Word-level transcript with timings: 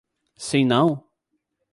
Sim 0.35 0.65
não? 0.65 1.05